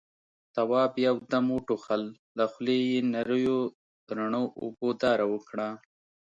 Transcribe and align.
تواب 0.55 0.91
يو 1.05 1.15
دم 1.31 1.45
وټوخل، 1.55 2.03
له 2.37 2.45
خولې 2.51 2.77
يې 2.89 2.99
نريو 3.13 3.59
رڼو 4.17 4.43
اوبو 4.61 4.89
داره 5.03 5.25
وکړه. 5.33 5.69